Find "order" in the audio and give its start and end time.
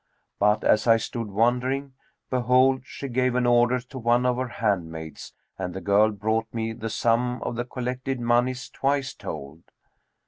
3.45-3.79